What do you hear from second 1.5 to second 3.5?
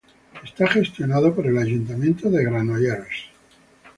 Ayuntamiento de Granollers.